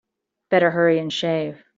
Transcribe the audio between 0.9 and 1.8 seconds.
and shave.